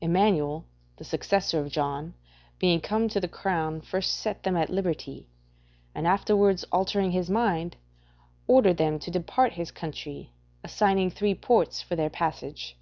[0.00, 0.64] Emmanuel,
[0.96, 2.14] the successor of John,
[2.58, 5.28] being come to the crown, first set them at liberty,
[5.94, 7.76] and afterwards altering his mind,
[8.46, 10.30] ordered them to depart his country,
[10.62, 12.78] assigning three ports for their passage.